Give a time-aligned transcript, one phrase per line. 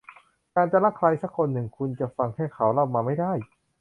[0.55, 3.33] การจะรักใครสักคนหนึ่งคุณจะฟังแค่เขาเล่ามาไม่ได้